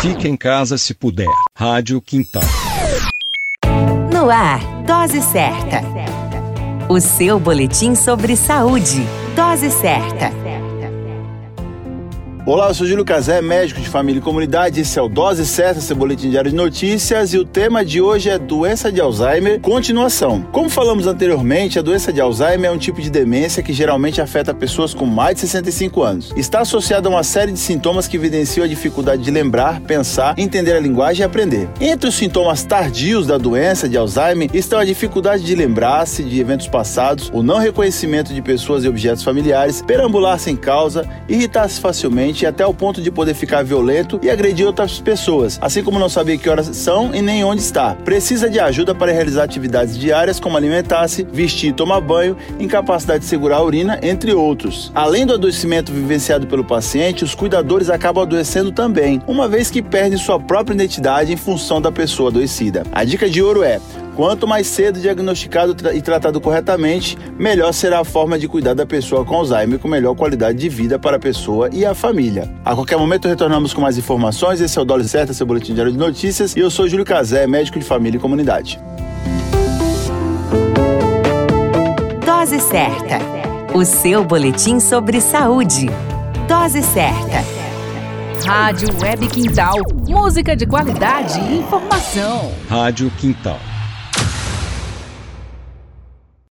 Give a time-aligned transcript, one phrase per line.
[0.00, 1.28] Fique em casa se puder.
[1.56, 2.42] Rádio Quintal.
[4.12, 5.82] No ar, Dose Certa.
[6.88, 9.06] O seu boletim sobre saúde.
[9.34, 10.43] Dose Certa.
[12.46, 14.78] Olá, eu sou Júlio Cazé, médico de família e comunidade.
[14.78, 17.32] Esse é o Dose Certa, seu boletim diário de notícias.
[17.32, 20.42] E o tema de hoje é doença de Alzheimer, continuação.
[20.52, 24.52] Como falamos anteriormente, a doença de Alzheimer é um tipo de demência que geralmente afeta
[24.52, 26.34] pessoas com mais de 65 anos.
[26.36, 30.74] Está associada a uma série de sintomas que evidenciam a dificuldade de lembrar, pensar, entender
[30.74, 31.66] a linguagem e aprender.
[31.80, 36.68] Entre os sintomas tardios da doença de Alzheimer estão a dificuldade de lembrar-se de eventos
[36.68, 42.46] passados, o não reconhecimento de pessoas e objetos familiares, perambular sem causa, irritar-se facilmente e
[42.46, 46.38] até o ponto de poder ficar violento e agredir outras pessoas, assim como não saber
[46.38, 47.94] que horas são e nem onde está.
[47.94, 53.26] Precisa de ajuda para realizar atividades diárias como alimentar-se, vestir e tomar banho, incapacidade de
[53.26, 54.90] segurar a urina, entre outros.
[54.94, 60.18] Além do adoecimento vivenciado pelo paciente, os cuidadores acabam adoecendo também, uma vez que perdem
[60.18, 62.84] sua própria identidade em função da pessoa adoecida.
[62.92, 63.80] A dica de ouro é:
[64.14, 69.24] Quanto mais cedo diagnosticado e tratado corretamente, melhor será a forma de cuidar da pessoa
[69.24, 72.48] com Alzheimer com melhor qualidade de vida para a pessoa e a família.
[72.64, 74.60] A qualquer momento retornamos com mais informações.
[74.60, 76.54] Esse é o Dólar Certa, seu boletim diário de notícias.
[76.54, 78.78] E eu sou Júlio Cazé, médico de família e comunidade.
[82.24, 83.18] Dose Certa,
[83.74, 85.90] o seu boletim sobre saúde.
[86.46, 87.44] Dose Certa.
[88.46, 89.76] Rádio Web Quintal.
[90.06, 92.52] Música de qualidade e informação.
[92.68, 93.58] Rádio Quintal